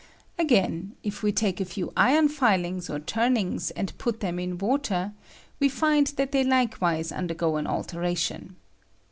Again, 0.39 0.93
if 1.03 1.21
we 1.21 1.31
take 1.31 1.61
a 1.61 1.63
few 1.65 1.93
iron 1.95 2.27
igs 2.27 2.89
or 2.89 2.99
turnings 2.99 3.69
and 3.69 3.95
put 3.99 4.19
them 4.19 4.39
in 4.39 4.57
water, 4.57 5.11
we' 5.59 5.69
find 5.69 6.07
that 6.17 6.31
they 6.31 6.43
likewise 6.43 7.11
undergo 7.11 7.57
an 7.57 7.67
alteration. 7.67 8.55